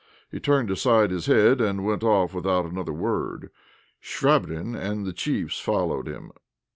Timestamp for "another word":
2.65-3.51